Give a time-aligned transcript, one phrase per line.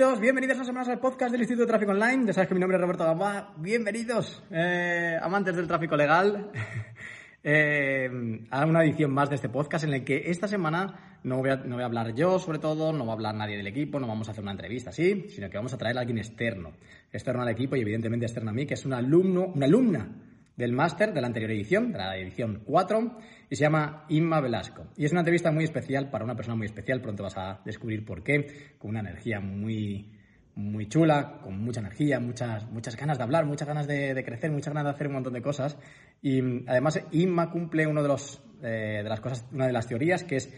[0.00, 2.24] Bienvenidos, bienvenidos a semana al podcast del Instituto de Tráfico Online.
[2.24, 3.52] Ya sabes que mi nombre es Roberto Gamba.
[3.58, 6.50] Bienvenidos, eh, amantes del tráfico legal,
[7.44, 11.50] eh, a una edición más de este podcast en el que esta semana no voy,
[11.50, 14.00] a, no voy a hablar yo, sobre todo, no va a hablar nadie del equipo,
[14.00, 16.72] no vamos a hacer una entrevista así, sino que vamos a traer a alguien externo,
[17.12, 20.08] externo al equipo y evidentemente externo a mí, que es un alumno, una alumna
[20.56, 23.18] del máster de la anterior edición, de la edición 4,
[23.50, 24.86] y se llama Inma Velasco.
[24.96, 28.04] Y es una entrevista muy especial para una persona muy especial, pronto vas a descubrir
[28.04, 30.12] por qué, con una energía muy,
[30.54, 34.72] muy chula, con mucha energía, muchas, muchas ganas de hablar, muchas ganas de, crecer, muchas
[34.72, 35.76] ganas de hacer un montón de cosas.
[36.22, 40.22] Y además Inma cumple uno de, los, eh, de las cosas, una de las teorías
[40.22, 40.54] que es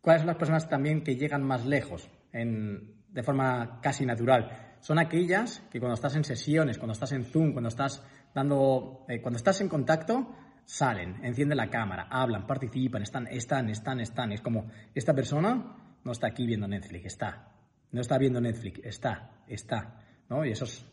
[0.00, 4.76] cuáles son las personas también que llegan más lejos de forma casi natural.
[4.80, 9.20] Son aquellas que cuando estás en sesiones, cuando estás en Zoom, cuando estás dando, eh,
[9.20, 10.32] cuando estás en contacto,
[10.66, 14.32] salen, encienden la cámara, hablan, participan, están, están, están, están.
[14.32, 17.52] Es como, esta persona no está aquí viendo Netflix, está.
[17.92, 20.02] No está viendo Netflix, está, está.
[20.28, 20.44] ¿no?
[20.44, 20.84] Y eso es,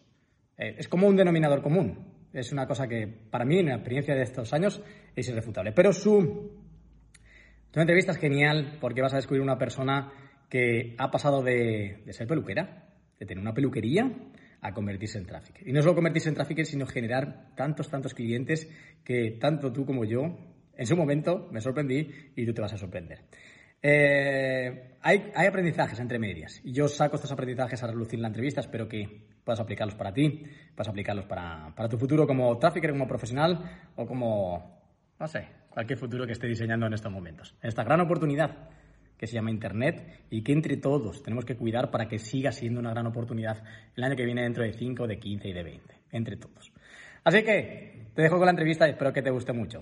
[0.58, 2.14] eh, es como un denominador común.
[2.32, 4.82] Es una cosa que, para mí, en la experiencia de estos años,
[5.16, 5.72] es irrefutable.
[5.72, 6.52] Pero su,
[7.72, 10.12] tu entrevista es genial porque vas a descubrir una persona
[10.50, 12.90] que ha pasado de, de ser peluquera,
[13.20, 14.12] de tener una peluquería,
[14.64, 15.60] a convertirse en tráfico.
[15.66, 18.70] Y no solo convertirse en tráfico, sino generar tantos, tantos clientes
[19.04, 20.38] que tanto tú como yo,
[20.76, 23.20] en su momento, me sorprendí y tú te vas a sorprender.
[23.82, 28.62] Eh, hay, hay, aprendizajes entre medias yo saco estos aprendizajes a relucir en la entrevista.
[28.62, 33.06] Espero que puedas aplicarlos para ti, puedas aplicarlos para, para tu futuro como tráfico, como
[33.06, 34.82] profesional o como,
[35.20, 37.54] no sé, cualquier futuro que esté diseñando en estos momentos.
[37.62, 38.70] Esta gran oportunidad
[39.24, 42.82] que se llama Internet y que entre todos tenemos que cuidar para que siga siendo
[42.82, 43.64] una gran oportunidad
[43.96, 46.74] el año que viene dentro de 5, de 15 y de 20, entre todos.
[47.24, 49.82] Así que te dejo con la entrevista y espero que te guste mucho.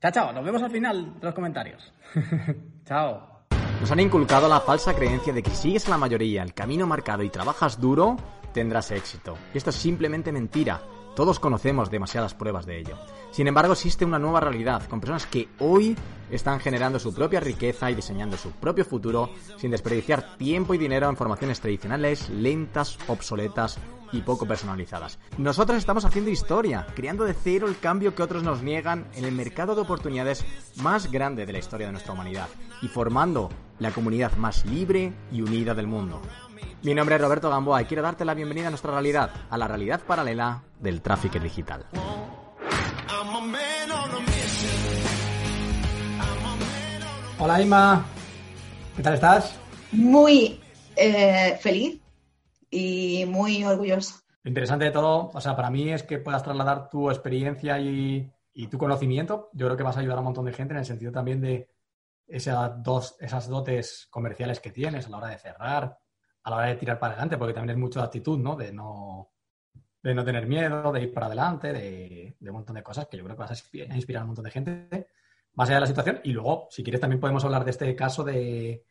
[0.00, 1.92] Chao, chao, nos vemos al final de los comentarios.
[2.86, 3.42] chao.
[3.82, 6.86] Nos han inculcado la falsa creencia de que si sigues a la mayoría el camino
[6.86, 8.16] marcado y trabajas duro,
[8.54, 9.36] tendrás éxito.
[9.52, 10.80] Y esto es simplemente mentira.
[11.18, 12.96] Todos conocemos demasiadas pruebas de ello.
[13.32, 15.96] Sin embargo, existe una nueva realidad, con personas que hoy
[16.30, 21.08] están generando su propia riqueza y diseñando su propio futuro sin desperdiciar tiempo y dinero
[21.08, 23.80] en formaciones tradicionales, lentas, obsoletas
[24.12, 25.18] y poco personalizadas.
[25.38, 29.32] Nosotros estamos haciendo historia, creando de cero el cambio que otros nos niegan en el
[29.32, 30.44] mercado de oportunidades
[30.76, 32.46] más grande de la historia de nuestra humanidad
[32.80, 33.48] y formando
[33.80, 36.22] la comunidad más libre y unida del mundo.
[36.82, 39.68] Mi nombre es Roberto Gamboa y quiero darte la bienvenida a nuestra realidad, a la
[39.68, 41.86] realidad paralela del tráfico digital.
[47.40, 48.04] Hola Ima,
[48.96, 49.58] ¿qué tal estás?
[49.92, 50.60] Muy
[50.96, 52.00] eh, feliz
[52.68, 54.16] y muy orgullosa.
[54.42, 58.32] Lo interesante de todo, o sea, para mí es que puedas trasladar tu experiencia y,
[58.68, 59.50] tu conocimiento.
[59.52, 61.40] Yo creo que vas a ayudar a un montón de gente en el sentido también
[61.40, 61.70] de
[62.26, 65.98] esas, dos, esas dotes comerciales que tienes a la hora de cerrar,
[66.48, 68.56] a la hora de tirar para adelante, porque también es mucho de actitud, ¿no?
[68.56, 69.30] De no,
[70.02, 73.24] de no tener miedo, de ir para adelante, de, un montón de cosas que yo
[73.24, 75.08] creo que vas a inspirar a un montón de gente
[75.54, 76.20] más allá de la situación.
[76.24, 78.84] Y luego, si quieres, también podemos hablar de este caso de,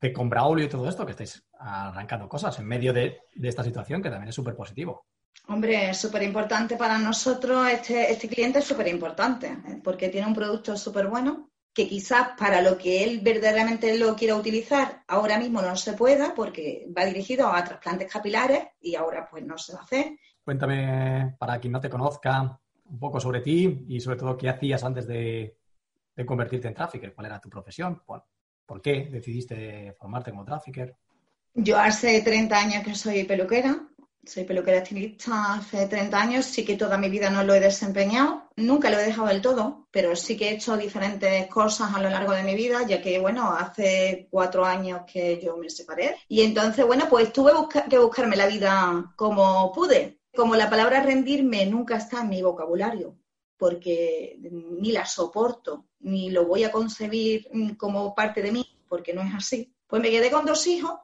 [0.00, 4.10] de con y todo esto, que estáis arrancando cosas en medio de, esta situación, que
[4.10, 5.06] también es súper positivo.
[5.48, 9.80] Hombre, es súper importante para nosotros, este, este cliente es súper importante, ¿eh?
[9.82, 14.36] porque tiene un producto súper bueno, que quizás para lo que él verdaderamente lo quiera
[14.36, 19.44] utilizar ahora mismo no se pueda porque va dirigido a trasplantes capilares y ahora pues
[19.44, 20.16] no se va a hacer.
[20.44, 24.84] Cuéntame, para quien no te conozca, un poco sobre ti y sobre todo qué hacías
[24.84, 25.56] antes de,
[26.24, 28.24] convertirte en trafficker, cuál era tu profesión, por,
[28.64, 30.94] por qué decidiste formarte como trafficker.
[31.54, 33.88] Yo hace 30 años que soy peluquera,
[34.26, 38.48] soy peluquera estilista hace 30 años, sí que toda mi vida no lo he desempeñado,
[38.56, 42.10] nunca lo he dejado del todo, pero sí que he hecho diferentes cosas a lo
[42.10, 46.16] largo de mi vida, ya que, bueno, hace cuatro años que yo me separé.
[46.28, 47.52] Y entonces, bueno, pues tuve
[47.88, 50.20] que buscarme la vida como pude.
[50.34, 53.16] Como la palabra rendirme nunca está en mi vocabulario,
[53.56, 57.48] porque ni la soporto, ni lo voy a concebir
[57.78, 59.72] como parte de mí, porque no es así.
[59.86, 60.98] Pues me quedé con dos hijos,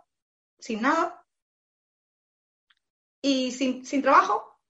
[0.58, 1.19] sin nada,
[3.22, 4.61] y sin, sin trabajo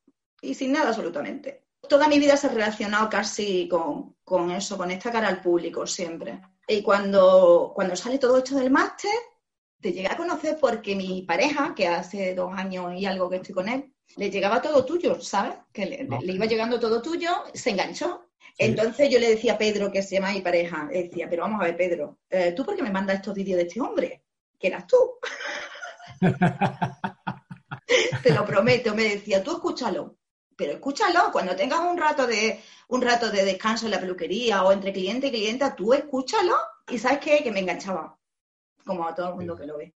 [0.41, 1.65] y sin nada absolutamente.
[1.89, 5.87] Toda mi vida se ha relacionado casi con, con eso, con esta cara al público
[5.87, 6.41] siempre.
[6.69, 9.11] Y cuando, cuando sale todo esto del máster,
[9.81, 13.55] te llegué a conocer porque mi pareja, que hace dos años y algo que estoy
[13.55, 15.55] con él, le llegaba todo tuyo, ¿sabes?
[15.73, 18.31] Que le, le iba llegando todo tuyo, se enganchó.
[18.59, 21.61] Entonces yo le decía a Pedro, que se llama mi pareja, le decía, pero vamos
[21.61, 24.23] a ver, Pedro, eh, ¿tú por qué me mandas estos vídeos de este hombre?
[24.59, 24.97] Que eras tú.
[28.23, 30.17] te lo prometo, me decía, tú escúchalo,
[30.57, 34.73] pero escúchalo, cuando tengas un rato de un rato de descanso en la peluquería o
[34.73, 36.55] entre cliente y clienta, tú escúchalo
[36.89, 38.19] y sabes qué, que me enganchaba,
[38.85, 39.95] como a todo el mundo que lo ve.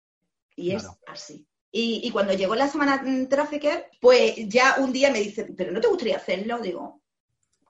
[0.56, 1.48] Y es así.
[1.74, 5.88] Y, cuando llegó la semana Trafficker, pues ya un día me dice, ¿pero no te
[5.88, 6.60] gustaría hacerlo?
[6.60, 7.02] Digo,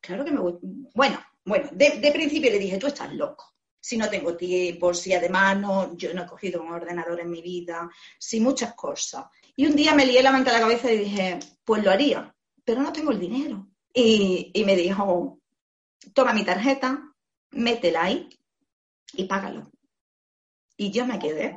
[0.01, 0.59] claro que me gusta.
[0.95, 3.53] Bueno, bueno, de, principio le dije, tú estás loco.
[3.79, 7.41] Si no tengo tiempo, si además no, yo no he cogido un ordenador en mi
[7.43, 9.25] vida, si muchas cosas.
[9.55, 12.33] Y un día me lié la manta a la cabeza y dije, pues lo haría,
[12.63, 13.67] pero no tengo el dinero.
[13.93, 15.39] Y, y me dijo,
[16.13, 17.13] toma mi tarjeta,
[17.51, 18.29] métela ahí
[19.13, 19.71] y págalo.
[20.77, 21.55] Y yo me quedé.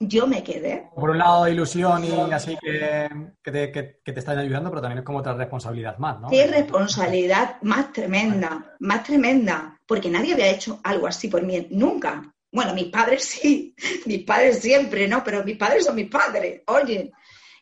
[0.00, 0.88] Yo me quedé.
[0.94, 3.08] Por un lado, ilusión y así que,
[3.42, 6.28] que, te, que, te están ayudando, pero también es como otra responsabilidad más, ¿no?
[6.28, 12.32] Qué responsabilidad más tremenda, más tremenda, porque nadie había hecho algo así por mí, nunca.
[12.50, 13.74] Bueno, mis padres sí,
[14.06, 15.22] mis padres siempre, ¿no?
[15.24, 17.12] Pero mis padres son mis padres, oye.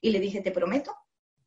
[0.00, 0.94] Y le dije, te prometo,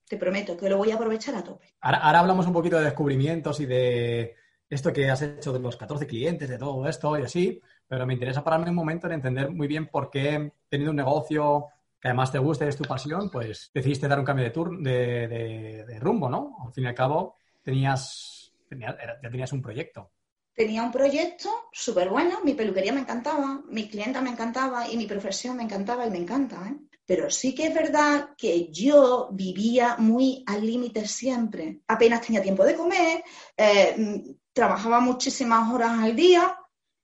[0.08, 1.76] te prometo que lo voy a aprovechar a tope.
[1.82, 4.36] Ahora, ahora hablamos un poquito de descubrimientos y de
[4.70, 8.14] esto que has hecho de los 14 clientes, de todo esto y así, pero me
[8.14, 11.68] interesa pararme un momento en entender muy bien por qué, teniendo un negocio
[12.00, 15.98] que además te guste, es tu pasión, pues decidiste dar un cambio de, tour, de,
[16.00, 16.56] rumbo, ¿no?
[16.66, 20.12] Al fin y al cabo, tenías, ya tenías un proyecto.
[20.54, 25.06] Tenía un proyecto súper bueno, mi peluquería me encantaba, mi clienta me encantaba y mi
[25.06, 26.76] profesión me encantaba y me encanta, ¿eh?
[27.06, 31.80] Pero sí que es verdad que yo vivía muy al límite siempre.
[31.88, 33.24] Apenas tenía tiempo de comer,
[33.58, 36.56] eh, trabajaba muchísimas horas al día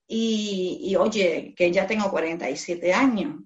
[0.07, 3.39] y, oye, que ya tengo 47 años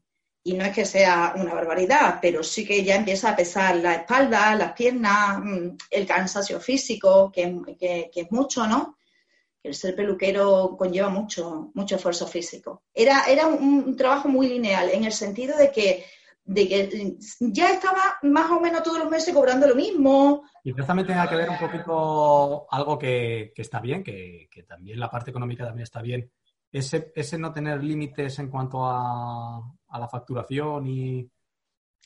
[0.44, 3.96] y no es que sea una barbaridad, pero sí que ya empieza a pesar la
[3.96, 8.98] espalda, las piernas, mm, el cansancio físico, que, es mucho, ¿no?
[9.62, 12.84] El ser peluquero conlleva mucho, mucho esfuerzo físico.
[12.94, 16.06] Era, era un, trabajo muy lineal, en el sentido de que,
[16.44, 20.44] de que ya estaba más o menos todos los meses cobrando lo mismo.
[20.64, 25.10] Y también tenga que ver un poquito algo que, está bien, que, que, también la
[25.10, 26.32] parte económica también está bien,
[26.72, 29.62] ese, ese no tener límites en cuanto a,
[29.92, 31.30] la facturación y,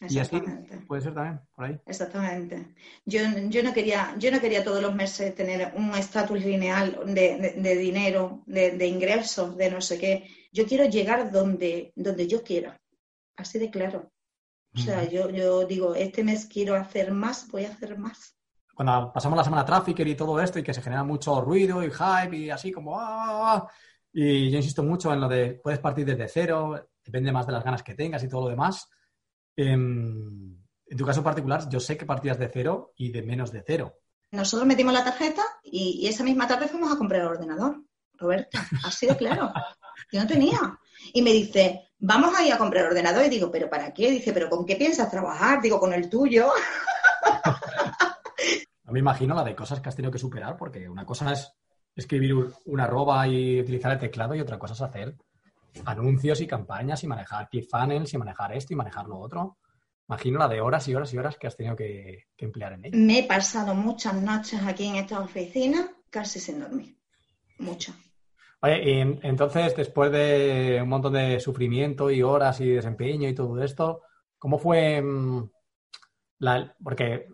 [0.02, 0.42] y así
[0.88, 1.80] puede ser también por ahí.
[1.86, 2.76] Exactamente.
[3.06, 7.76] Yo, yo, no quería, yo no quería todos los meses tener un estatus lineal de,
[7.78, 10.28] dinero, de, ingresos, de no sé qué.
[10.52, 12.80] Yo quiero llegar donde, donde yo quiera.
[13.36, 14.12] Así de claro.
[14.76, 18.36] O sea, yo, yo digo, este mes quiero hacer más, voy a hacer más.
[18.74, 21.92] Cuando pasamos la semana Trafficker y todo esto y que se genera mucho ruido y
[21.92, 23.00] hype y así como...
[23.00, 23.06] ¡ah!
[23.06, 23.72] ah, ah
[24.14, 27.64] y yo insisto mucho en lo de puedes partir desde cero, depende más de las
[27.64, 28.88] ganas que tengas y todo lo demás.
[29.56, 30.66] En,
[30.98, 34.00] tu caso particular, yo sé que partías de cero y de menos de cero.
[34.32, 37.84] Nosotros metimos la tarjeta y, esa misma tarde fuimos a comprar el ordenador.
[38.16, 39.52] Roberto, así de claro.
[40.12, 40.80] Yo no tenía.
[41.14, 43.26] Y me dice, vamos a ir a comprar el ordenador.
[43.26, 44.12] Y digo, ¿pero para qué?
[44.12, 45.62] Dice, ¿pero con qué piensas trabajar?
[45.62, 46.52] Digo, con el tuyo.
[48.86, 51.54] No me imagino la de cosas que has tenido que superar, porque una cosa es
[51.96, 52.36] escribir
[52.66, 55.16] un arroba y utilizar el teclado y otra cosa es hacer
[55.86, 59.58] anuncios y campañas y manejar funnels y manejar esto y manejar lo otro.
[60.08, 62.98] Imagino la de horas y horas y horas que has tenido que, emplear en ello.
[62.98, 66.98] Me he pasado muchas noches aquí en esta oficina casi sin dormir.
[67.60, 67.96] Muchas.
[68.62, 73.62] Oye, y entonces, después de un montón de sufrimiento y horas y desempeño y todo
[73.62, 74.02] esto,
[74.38, 75.50] ¿cómo fue mm,
[76.40, 77.28] la, porque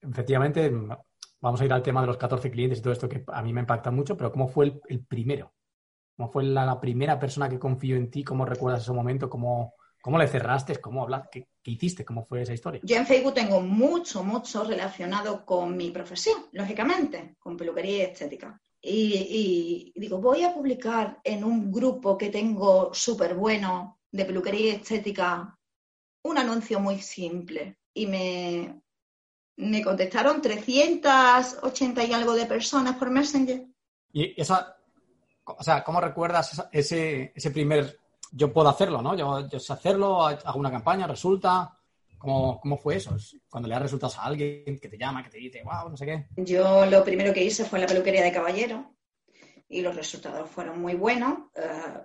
[0.00, 0.72] efectivamente
[1.40, 3.52] vamos a ir al tema de los 14 clientes y todo esto que a mí
[3.52, 5.52] me impacta mucho, pero ¿cómo fue el, primero?
[6.16, 8.22] ¿Cómo fue la, primera persona que confió en ti?
[8.22, 9.28] ¿Cómo recuerdas ese momento?
[9.28, 10.76] ¿Cómo, cómo le cerraste?
[10.76, 11.48] ¿Cómo hablaste?
[11.62, 12.04] ¿Qué, hiciste?
[12.04, 12.80] ¿Cómo fue esa historia?
[12.84, 18.60] Yo en Facebook tengo mucho, mucho relacionado con mi profesión, lógicamente, con peluquería y estética.
[18.80, 24.66] Y, y digo, voy a publicar en un grupo que tengo súper bueno de peluquería
[24.66, 25.58] y estética
[26.22, 27.78] un anuncio muy simple.
[27.92, 28.82] Y me,
[29.56, 33.66] me contestaron 380 y algo de personas por Messenger.
[34.12, 34.73] Y esa,
[35.44, 37.98] o sea, ¿cómo recuerdas ese, ese primer,
[38.32, 39.16] yo puedo hacerlo, ¿no?
[39.16, 41.78] Yo, yo sé hacerlo, hago una campaña, resulta.
[42.18, 43.14] ¿Cómo, ¿Cómo, fue eso?
[43.50, 46.06] Cuando le das resultados a alguien que te llama, que te dice, wow, no sé
[46.06, 46.26] qué.
[46.36, 48.94] Yo lo primero que hice fue la peluquería de caballero
[49.68, 51.50] y los resultados fueron muy buenos.
[51.54, 52.00] Eh,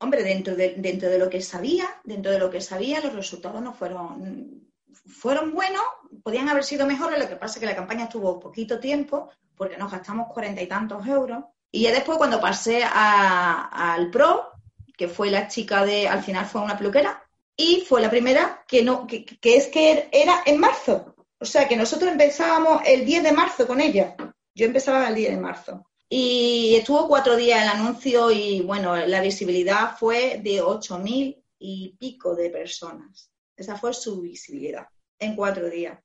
[0.00, 3.60] hombre, dentro de, dentro de lo que sabía, dentro de lo que sabía, los resultados
[3.60, 4.66] no fueron
[5.06, 5.82] fueron buenos,
[6.22, 9.76] podían haber sido mejores, lo que pasa es que la campaña estuvo poquito tiempo, porque
[9.76, 11.44] nos gastamos cuarenta y tantos euros.
[11.70, 14.50] Y ya después, cuando pasé al Pro,
[14.96, 17.22] que fue la chica de, al final fue una peluquera,
[17.56, 21.14] y fue la primera que no, que, es que era en marzo.
[21.38, 24.14] O sea que nosotros empezábamos el 10 de marzo con ella.
[24.54, 25.86] Yo empezaba el 10 de marzo.
[26.08, 31.96] Y estuvo cuatro días el anuncio y bueno, la visibilidad fue de ocho mil y
[31.98, 33.30] pico de personas.
[33.56, 34.86] Esa fue su visibilidad
[35.18, 35.98] en cuatro días,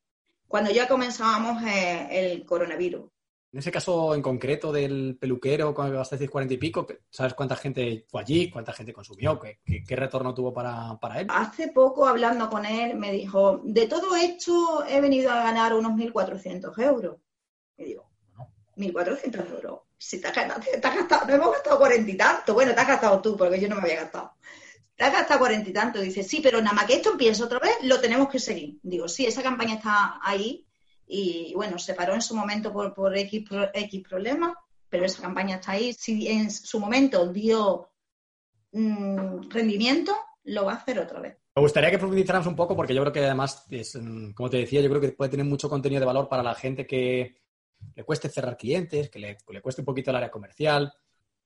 [0.47, 3.11] cuando ya comenzábamos eh, el coronavirus.
[3.53, 7.33] En ese caso en concreto del peluquero con el que gastasteis cuarenta y pico, ¿sabes
[7.33, 8.49] cuánta gente fue allí?
[8.49, 9.37] ¿Cuánta gente consumió?
[9.39, 11.27] ¿Qué, retorno tuvo para, él?
[11.29, 15.91] Hace poco, hablando con él, me dijo, de todo esto he venido a ganar unos
[15.91, 17.17] 1.400 euros.
[17.77, 18.09] Y digo,
[18.77, 19.81] 1.400 euros.
[19.97, 22.53] Si te has, gastado, no hemos gastado cuarenta y tanto.
[22.53, 24.33] Bueno, te has gastado tú, porque yo no me había gastado.
[24.95, 25.99] Te has gastado cuarenta y tanto.
[25.99, 28.79] Dice, sí, pero nada más que esto empiece otra vez, lo tenemos que seguir.
[28.81, 30.65] Digo, sí, esa campaña está ahí
[31.13, 34.53] y bueno, se paró en su momento por, por X, X problemas,
[34.87, 35.91] pero esa campaña está ahí.
[35.91, 37.91] Si en su momento dio
[38.71, 40.15] mm, rendimiento,
[40.45, 41.37] lo va a hacer otra vez.
[41.53, 44.79] Me gustaría que profundizáramos un poco porque yo creo que además, mm, como te decía,
[44.79, 47.41] yo creo que puede tener mucho contenido de valor para la gente que
[47.93, 50.93] le cueste cerrar clientes, que le, cueste un poquito el área comercial.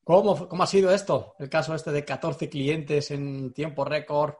[0.03, 1.33] ¿Cómo, ¿Cómo, ha sido esto?
[1.39, 4.35] El caso este de 14 clientes en tiempo récord,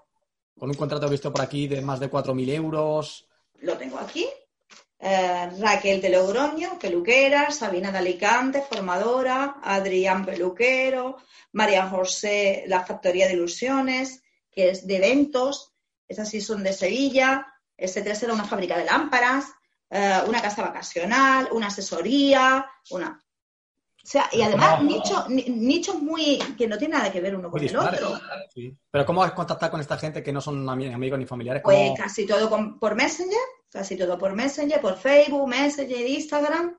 [0.56, 3.28] con un contrato visto por aquí de más de 4.000 euros.
[3.62, 4.28] Lo tengo aquí.
[5.08, 11.18] Eh, Raquel de Logroño, peluquera, Sabina de Alicante, formadora, Adrián Peluquero,
[11.52, 15.76] María José, la Factoría de Ilusiones, que es de eventos,
[16.08, 17.46] esas sí son de Sevilla,
[17.78, 19.46] S3 era una fábrica de lámparas,
[19.92, 23.22] eh, una casa vacacional, una asesoría, una...
[24.04, 27.64] O sea, y además nichos nicho muy que no tiene nada que ver uno con
[27.64, 28.20] el otro.
[28.92, 31.62] Pero ¿cómo has contactado con esta gente que no son amigos ni familiares?
[31.64, 33.38] Pues casi todo por Messenger,
[33.76, 36.78] Casi todo por Messenger, por Facebook, Messenger, Instagram,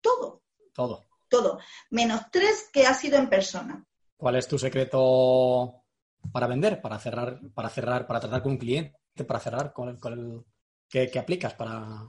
[0.00, 0.44] todo.
[0.72, 1.08] Todo.
[1.28, 1.58] Todo.
[1.90, 3.84] Menos tres que ha sido en persona.
[4.16, 5.82] ¿Cuál es tu secreto
[6.30, 8.94] para vender, para cerrar, para cerrar, para tratar con un cliente,
[9.26, 10.46] para cerrar con el, con
[10.88, 12.08] ¿qué, aplicas para,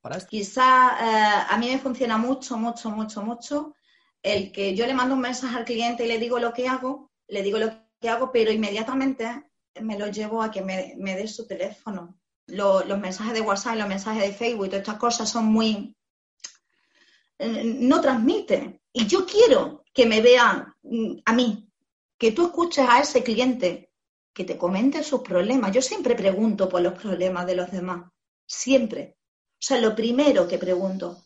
[0.00, 0.28] para esto?
[0.30, 3.74] Quizá eh, a mí me funciona mucho, mucho, mucho, mucho
[4.22, 7.10] el que yo le mando un mensaje al cliente y le digo lo que hago,
[7.26, 9.50] le digo lo que hago, pero inmediatamente
[9.80, 12.16] me lo llevo a que me, me dé su teléfono
[12.46, 15.96] los mensajes de WhatsApp, los mensajes de Facebook y todas estas cosas son muy...
[17.38, 18.80] Eh, no transmiten.
[18.92, 21.68] Y yo quiero que me vean mm, a mí,
[22.18, 23.90] que tú escuches a ese cliente,
[24.32, 25.72] que te comente sus problemas.
[25.72, 28.10] Yo siempre pregunto por los problemas de los demás.
[28.46, 29.16] Siempre.
[29.52, 31.24] O sea, lo primero que pregunto,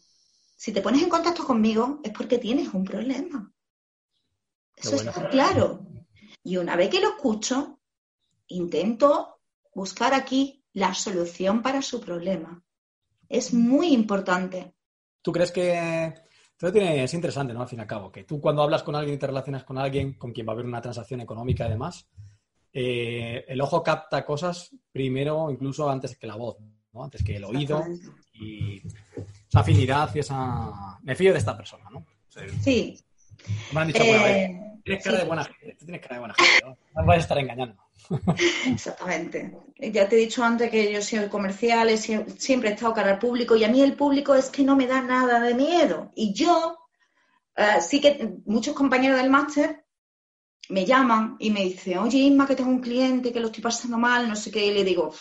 [0.56, 3.52] si te pones en contacto conmigo es porque tienes un problema.
[4.76, 5.86] Eso está claro.
[6.44, 7.80] Y una vez que lo escucho,
[8.46, 9.40] intento
[9.74, 12.62] buscar aquí la solución para su problema.
[13.28, 14.74] Es muy importante.
[15.20, 16.14] ¿Tú crees que
[16.60, 17.62] es interesante, ¿no?
[17.62, 19.78] Al fin y al cabo, que tú cuando hablas con alguien y te relacionas con
[19.78, 22.08] alguien con quien va a haber una transacción económica además,
[22.72, 26.56] eh, el ojo capta cosas primero, incluso antes que la voz,
[26.92, 27.04] ¿no?
[27.04, 27.84] Antes que el oído
[28.32, 28.80] y
[29.48, 30.98] esa afinidad y esa...
[31.02, 32.06] Me fío de esta persona, ¿no?
[32.62, 32.96] sí.
[33.72, 36.78] Me han dicho, eh, tienes cara de buena gente, tienes cara de buena gente, ¿no?
[36.94, 37.76] No vas a estar engañando.
[38.66, 39.56] Exactamente.
[39.78, 43.56] Ya te he dicho antes que yo soy comercial, siempre he estado cara al público
[43.56, 46.10] y a mí el público es que no me da nada de miedo.
[46.14, 46.78] Y yo,
[47.56, 49.84] eh, sí que muchos compañeros del máster
[50.70, 53.98] me llaman y me dicen, oye Isma, que tengo un cliente que lo estoy pasando
[53.98, 55.12] mal, no sé qué, y le digo,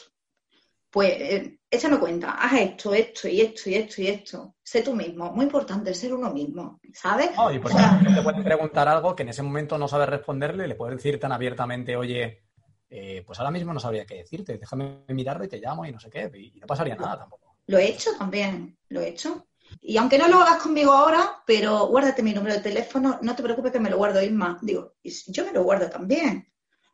[0.89, 4.56] pues eh, échame cuenta, haz esto, esto y esto y esto y esto.
[4.63, 7.32] Sé tú mismo, muy importante ser uno mismo, ¿sabes?
[7.53, 10.75] y por ejemplo, te pueden preguntar algo que en ese momento no sabes responderle, le
[10.75, 12.44] puedes decir tan abiertamente, oye,
[12.89, 16.00] eh, pues ahora mismo no sabría qué decirte, déjame mirarlo y te llamo y no
[16.00, 17.58] sé qué, y no pasaría nada tampoco.
[17.67, 19.46] Lo he hecho también, lo he hecho.
[19.82, 23.44] Y aunque no lo hagas conmigo ahora, pero guárdate mi número de teléfono, no te
[23.44, 24.58] preocupes que me lo guardo Isma.
[24.62, 26.48] Digo, yo me lo guardo también.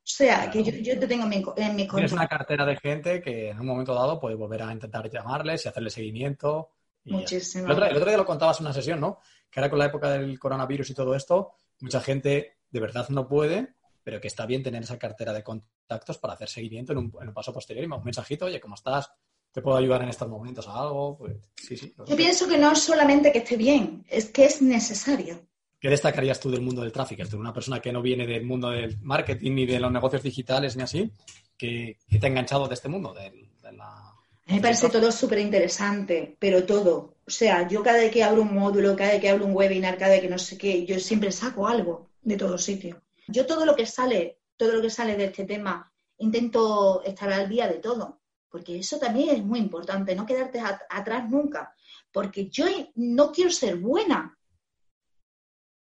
[0.03, 3.21] O sea, que yo, te tengo en mi, en mi Tienes una cartera de gente
[3.21, 6.71] que en un momento dado puede volver a intentar llamarles y hacerle seguimiento.
[7.05, 7.67] Muchísimo.
[7.67, 9.19] El otro, el otro, día lo contabas en una sesión, ¿no?
[9.49, 13.29] Que ahora con la época del coronavirus y todo esto, mucha gente de verdad no
[13.29, 17.13] puede, pero que está bien tener esa cartera de contactos para hacer seguimiento en un,
[17.21, 19.09] en un paso posterior y un mensajito, oye, ¿cómo estás?
[19.53, 21.17] ¿Te puedo ayudar en estos momentos a algo?
[21.17, 21.93] Pues sí, sí.
[22.07, 25.47] Yo pienso que no es solamente que esté bien, es que es necesario.
[25.83, 27.23] ¿Qué destacarías tú del mundo del tráfico?
[27.29, 30.77] Tú, una persona que no viene del mundo del marketing ni de los negocios digitales
[30.77, 31.11] ni así,
[31.57, 34.15] que, te ha enganchado de este mundo, de, la...
[34.45, 37.17] me parece todo súper interesante, pero todo.
[37.27, 39.97] O sea, yo cada vez que abro un módulo, cada vez que abro un webinar,
[39.97, 42.97] cada vez que no sé qué, yo siempre saco algo de todos sitios.
[43.27, 47.49] Yo todo lo que sale, todo lo que sale de este tema, intento estar al
[47.49, 51.75] día de todo, porque eso también es muy importante, no quedarte atrás nunca,
[52.09, 54.37] porque yo no quiero ser buena,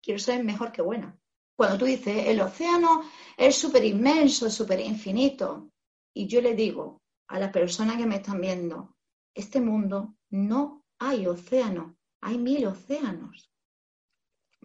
[0.04, 1.18] quiero ser mejor que buena.
[1.56, 3.04] Cuando tú dices, el océano
[3.38, 5.72] es súper inmenso, súper infinito,
[6.14, 8.98] y yo le digo a las personas que me están viendo,
[9.34, 13.50] este mundo no hay océano, hay mil océanos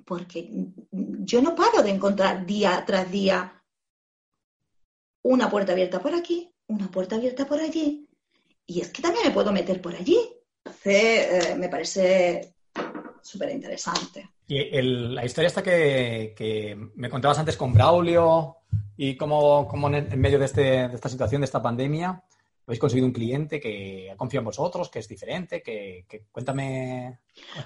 [0.04, 0.50] porque
[0.90, 3.62] yo no paro de encontrar día tras día
[5.22, 8.08] una puerta abierta por aquí, una puerta abierta por allí,
[8.66, 10.18] y es que también me puedo meter por allí.
[10.84, 12.54] Eh, me parece
[13.22, 14.30] súper interesante.
[14.50, 18.56] Y la historia esta que, me contabas antes con Braulio
[18.96, 22.24] y cómo, en, medio de, este, de esta situación, de esta pandemia,
[22.66, 27.20] habéis conseguido un cliente que confía en vosotros, que es diferente, que, cuéntame,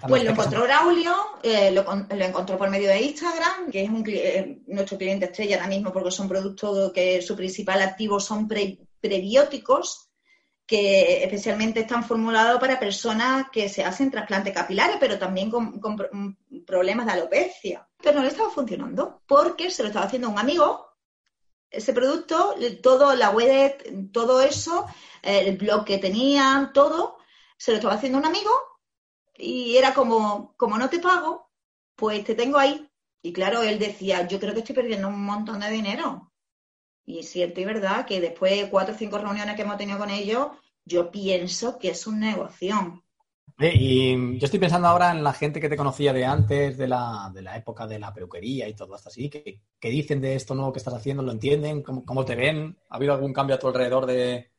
[0.08, 4.58] Pues lo encontró Braulio, eh, lo, encontró por medio de Instagram, que es un, eh,
[4.66, 10.11] nuestro cliente estrella ahora mismo porque son productos que su principal activo son prebióticos
[10.72, 15.78] que especialmente están formulados para personas que se hacen trasplantes capilares, pero también con,
[16.66, 17.86] problemas de alopecia.
[18.02, 20.86] Pero no le estaba funcionando porque se lo estaba haciendo un amigo
[21.70, 24.86] ese producto, todo la web, todo eso,
[25.20, 27.18] el blog que tenían, todo,
[27.58, 28.50] se lo estaba haciendo un amigo
[29.36, 31.50] y era como, como no te pago,
[31.96, 32.88] pues te tengo ahí.
[33.20, 36.32] Y claro, él decía, yo creo que estoy perdiendo un montón de dinero.
[37.04, 39.98] Y es cierto y verdad que después de cuatro o cinco reuniones que hemos tenido
[39.98, 40.48] con ellos,
[40.84, 43.02] yo pienso que es un negocio.
[43.58, 47.30] Y yo estoy pensando ahora en la gente que te conocía de antes, de la,
[47.32, 50.72] de la época de la peluquería y todo esto así, que, dicen de esto nuevo
[50.72, 52.76] que estás haciendo, lo entienden, ¿Cómo, te ven.
[52.88, 54.52] ¿Ha habido algún cambio a tu alrededor de,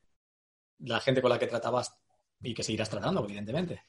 [0.80, 1.96] la gente con la que tratabas
[2.42, 3.84] y que seguirás tratando, evidentemente?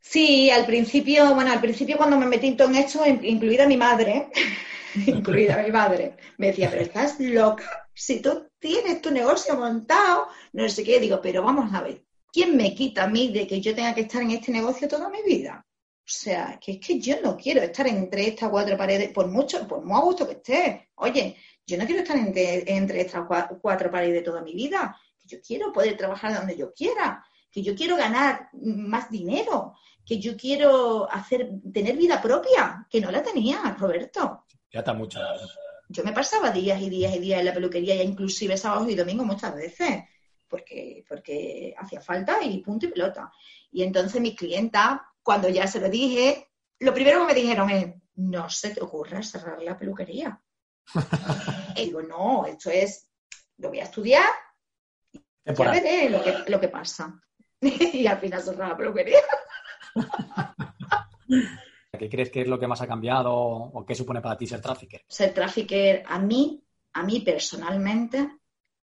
[0.00, 4.28] Sí, al principio, bueno, al principio cuando me metí en esto, incluida mi madre,
[5.06, 10.66] incluida mi madre, me decía, pero estás loca, si tú tienes tu negocio montado, no
[10.70, 12.02] sé qué, digo, pero vamos a ver,
[12.32, 15.10] ¿quién me quita a mí de que yo tenga que estar en este negocio toda
[15.10, 15.66] mi vida?
[15.66, 19.68] O sea, que es que yo no quiero estar entre estas cuatro paredes, por mucho,
[19.68, 20.88] por muy a gusto que esté.
[20.94, 23.26] Oye, yo no quiero estar entre, estas
[23.60, 24.96] cuatro paredes toda mi vida.
[25.18, 27.22] Que yo quiero poder trabajar donde yo quiera.
[27.52, 29.74] Que yo quiero ganar más dinero.
[30.06, 34.46] Que yo quiero hacer, tener vida propia, que no la tenía, Roberto.
[34.72, 35.20] Ya está mucho.
[35.92, 38.94] Yo me pasaba días y días y días en la peluquería, ya inclusive sábados y
[38.94, 40.04] domingos muchas veces
[40.46, 43.32] porque, porque hacía falta y punto y pelota.
[43.72, 47.94] Y entonces mis clientas, cuando ya se lo dije, lo primero que me dijeron es,
[48.14, 50.40] no se te ocurra cerrar la peluquería.
[51.76, 53.08] y digo, no, esto es,
[53.58, 54.30] lo voy a estudiar
[55.12, 57.20] y ya veré lo que, lo que pasa.
[57.60, 59.18] y al final cerrar la peluquería.
[61.98, 64.60] ¿Qué crees que es lo que más ha cambiado o qué supone para ti ser
[64.60, 65.02] trafficker?
[65.08, 68.38] Ser trafficker, a mí, a mí personalmente,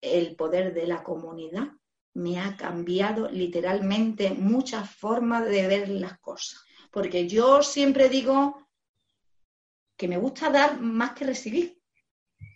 [0.01, 1.69] el poder de la comunidad
[2.13, 6.61] me ha cambiado literalmente muchas formas de ver las cosas.
[6.91, 8.67] Porque yo siempre digo
[9.95, 11.81] que me gusta dar más que recibir,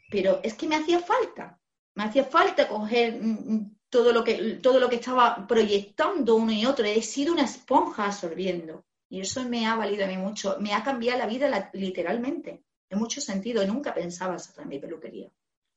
[0.09, 1.59] pero es que me hacía falta,
[1.95, 6.65] me hacía falta coger mm, todo lo que, todo lo que estaba proyectando uno y
[6.65, 6.85] otro.
[6.85, 10.57] He sido una esponja absorbiendo y eso me ha valido a mí mucho.
[10.59, 13.63] Me ha cambiado la vida literalmente, en mucho sentido.
[13.63, 15.29] Nunca pensaba cerrar mi peluquería.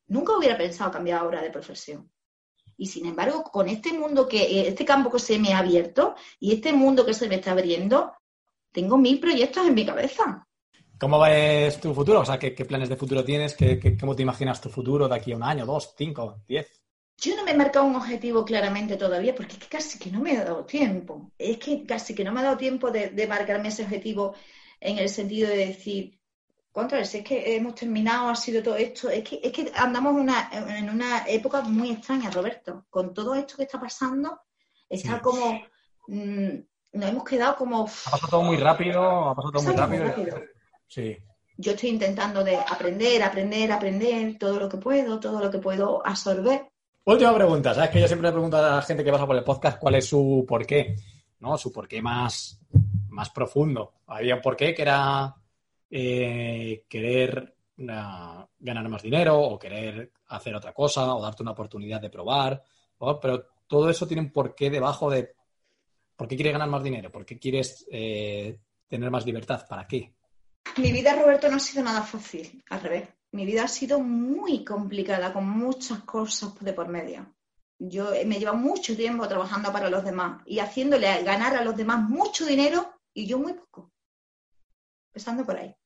[0.06, 2.10] Nunca hubiera pensado cambiar ahora de profesión.
[2.78, 6.14] Y sin embargo, con este mundo que, eh, este campo que se me ha abierto
[6.40, 8.14] y este mundo que se me está abriendo,
[8.72, 10.48] tengo mil proyectos en mi cabeza.
[10.98, 12.20] ¿Cómo ves tu futuro?
[12.20, 13.52] O sea, ¿qué, planes de futuro tienes?
[13.52, 16.85] ¿Qué, cómo te imaginas tu futuro de aquí a un año, dos, cinco, diez?
[17.18, 20.20] Yo no me he marcado un objetivo claramente todavía porque es que casi que no
[20.20, 21.32] me ha dado tiempo.
[21.38, 24.34] Es que casi que no me ha dado tiempo de marcarme ese objetivo
[24.80, 26.16] en el sentido de decir,
[26.76, 30.14] contra, si es que hemos terminado, ha sido todo esto, es que, es que andamos
[30.52, 32.84] en una época muy extraña, Roberto.
[32.90, 34.42] Con todo esto que está pasando,
[34.86, 35.58] está como.
[36.08, 36.58] Mm,
[36.92, 37.84] nos hemos quedado como.
[37.84, 40.38] Ha pasado todo muy rápido, ha pasado todo muy rápido.
[40.86, 41.16] Sí.
[41.56, 46.06] Yo estoy intentando de aprender, aprender, aprender todo lo que puedo, todo lo que puedo
[46.06, 46.68] absorber.
[47.08, 47.90] Última pregunta, ¿sabes?
[47.90, 50.08] Que yo siempre le pregunto a la gente que pasa por el podcast cuál es
[50.08, 50.96] su porqué,
[51.38, 51.56] ¿no?
[51.56, 52.60] Su porqué más,
[53.10, 54.00] más profundo.
[54.08, 55.32] Había un porqué que era
[55.88, 62.10] eh, querer ganar más dinero o querer hacer otra cosa o darte una oportunidad de
[62.10, 62.60] probar,
[63.22, 65.32] pero todo eso tiene un porqué debajo de
[66.16, 70.12] por qué quieres ganar más dinero, por qué quieres eh, tener más libertad, ¿para qué?
[70.78, 73.15] Mi vida, Roberto, no ha sido nada fácil, al revés.
[73.36, 77.34] Mi vida ha sido muy complicada, con muchas cosas de por medio.
[77.78, 82.00] Yo me llevo mucho tiempo trabajando para los demás y haciéndole ganar a los demás
[82.08, 83.92] mucho dinero y yo muy poco
[85.10, 85.76] empezando por ahí.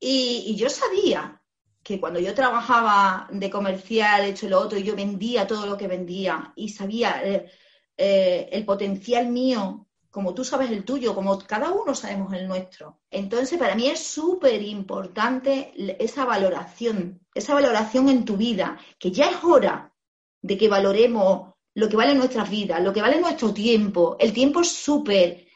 [0.00, 1.40] Y, yo sabía
[1.84, 5.86] que cuando yo trabajaba de comercial, hecho lo otro, y yo vendía todo lo que
[5.86, 7.48] vendía y sabía eh,
[7.96, 13.00] eh, el potencial mío, como tú sabes el tuyo, como cada uno sabemos el nuestro.
[13.10, 19.30] Entonces, para mí es súper importante esa valoración, esa valoración en tu vida, que ya
[19.30, 19.92] es hora
[20.40, 24.16] de que valoremos lo que vale nuestras vidas, lo que vale nuestro tiempo.
[24.18, 25.46] El tiempo es súper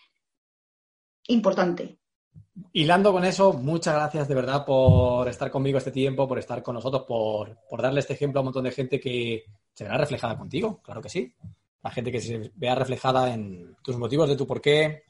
[1.28, 1.98] importante.
[2.72, 6.74] Hilando con eso, muchas gracias de verdad por estar conmigo este tiempo, por estar con
[6.74, 10.80] nosotros, por, darle este ejemplo a un montón de gente que se verá reflejada contigo,
[10.82, 11.34] claro que sí.
[11.82, 15.04] La gente que se vea reflejada en tus motivos de tu por qué,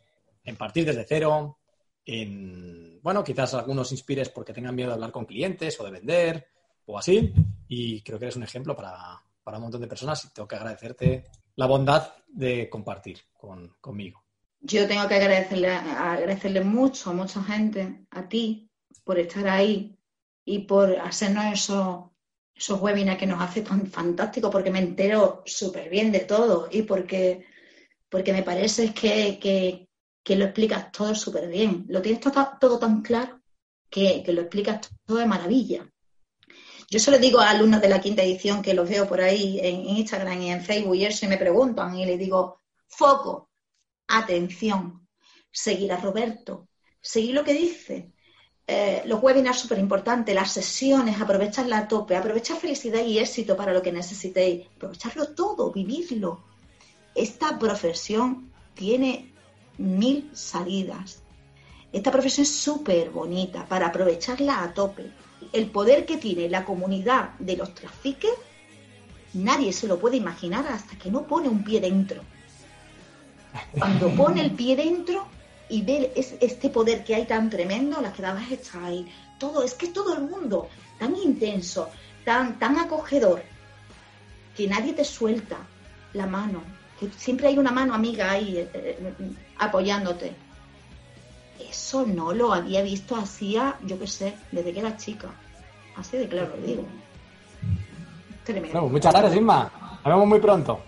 [0.44, 1.58] en partir desde cero,
[2.04, 6.46] en, bueno, quizás algunos inspires porque tengan miedo de hablar con clientes o de vender
[6.86, 7.32] o así.
[7.68, 10.56] Y creo que eres un ejemplo para, para un montón de personas y tengo que
[10.56, 11.24] agradecerte
[11.56, 14.22] la bondad de compartir con, conmigo.
[14.60, 18.70] Yo tengo que agradecerle, agradecerle mucho a mucha gente, a ti,
[19.04, 19.98] por estar ahí
[20.44, 22.04] y por hacernos esos,
[22.62, 26.82] esos webinars que nos hace tan fantástico, porque me entero súper bien de todo y
[26.82, 27.44] porque,
[28.08, 29.88] porque me parece que,
[30.24, 31.84] que, lo explicas todo súper bien.
[31.88, 33.40] Lo tienes todo, todo tan claro
[33.90, 35.90] que, que, lo explicas todo de maravilla.
[36.88, 39.80] Yo solo digo a alumnos de la quinta edición que los veo por ahí en
[39.80, 43.50] Instagram y en Facebook y eso y me preguntan y les digo, foco,
[44.06, 45.08] atención,
[45.50, 46.68] seguir a Roberto,
[47.00, 48.12] seguir lo que dice.
[48.66, 53.72] Eh, los webinars súper importantes, las sesiones, aprovecharla a tope, aprovechar felicidad y éxito para
[53.72, 56.40] lo que necesitéis, aprovecharlo todo, vivirlo.
[57.14, 59.32] Esta profesión tiene
[59.78, 61.22] mil salidas.
[61.92, 65.10] Esta profesión es súper bonita para aprovecharla a tope.
[65.52, 68.32] El poder que tiene la comunidad de los trafiques,
[69.34, 72.22] nadie se lo puede imaginar hasta que no pone un pie dentro.
[73.76, 75.26] Cuando pone el pie dentro
[75.68, 79.06] y ve este poder que hay tan tremendo, las quedadas está ahí.
[79.38, 81.88] Todo, es que todo el mundo, tan intenso,
[82.24, 83.42] tan, tan acogedor,
[84.56, 85.56] que nadie te suelta
[86.12, 86.62] la mano,
[87.00, 89.14] que siempre hay una mano amiga ahí eh, eh,
[89.58, 90.32] apoyándote.
[91.58, 95.28] Eso no lo había visto hacía, yo qué sé, desde que era chica.
[95.96, 96.84] Así de claro lo digo.
[98.44, 98.88] Tremendo.
[98.88, 99.70] muchas gracias, Inma.
[100.04, 100.80] Nos vemos muy pronto.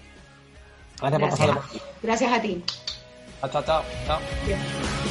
[1.01, 1.61] Gracias, por pasar
[2.03, 2.63] Gracias a ti.
[3.53, 5.04] Chao, chao, chao.